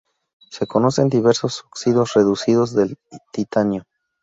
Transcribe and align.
Se 0.49 0.65
conocen 0.65 1.09
diversos 1.09 1.59
óxidos 1.63 2.15
reducidos 2.15 2.73
del 2.73 2.97
titanio. 3.31 3.83